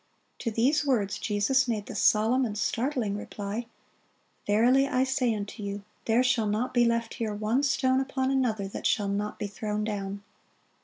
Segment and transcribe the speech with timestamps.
[0.39, 3.67] (29) To these words, Jesus made the solemn and startling reply,
[4.47, 8.67] "Verily I say unto you, There shall not be left here one stone upon another,
[8.67, 10.23] that shall not be thrown down."